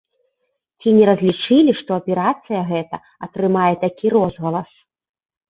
Ці 0.83 0.93
не 0.99 1.03
разлічылі, 1.09 1.71
што 1.81 1.89
аперацыя 2.01 2.61
гэта 2.71 3.01
атрымае 3.29 3.69
такі 3.85 4.05
розгалас? 4.17 4.71